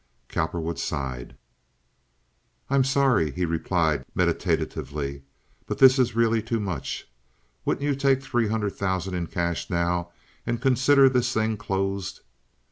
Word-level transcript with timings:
Cowperwood 0.29 0.79
sighed. 0.79 1.35
"I'm 2.71 2.83
sorry," 2.83 3.29
he 3.33 3.45
replied, 3.45 4.03
meditatively, 4.15 5.21
"but 5.67 5.77
this 5.77 5.99
is 5.99 6.15
really 6.15 6.41
too 6.41 6.59
much. 6.59 7.07
Wouldn't 7.65 7.85
you 7.85 7.93
take 7.93 8.23
three 8.23 8.47
hundred 8.47 8.71
thousand 8.71 9.13
dollars 9.13 9.27
in 9.27 9.31
cash 9.31 9.69
now 9.69 10.09
and 10.43 10.59
consider 10.59 11.07
this 11.07 11.31
thing 11.31 11.55
closed?" 11.55 12.21